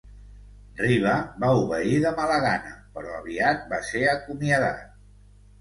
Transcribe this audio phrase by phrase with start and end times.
[0.79, 1.11] Ryba
[1.43, 4.85] va obeir de mala gana, però aviat va ser acomiadat.